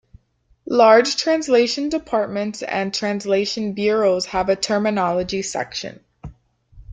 [0.65, 5.99] Large translation departments and translation bureaus have a "Terminology" section.